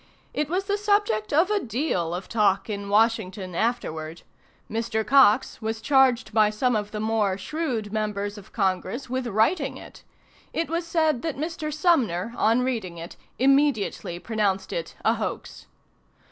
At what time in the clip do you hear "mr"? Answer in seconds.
4.67-5.05, 11.37-11.71